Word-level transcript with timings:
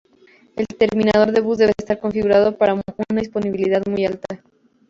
El 0.55 0.65
terminador 0.65 1.31
de 1.31 1.41
bus 1.41 1.59
debe 1.59 1.73
estar 1.77 1.99
configurado 1.99 2.57
para 2.57 2.73
una 2.73 2.81
disponibilidad 3.21 3.83
muy 3.85 4.03
alta. 4.03 4.41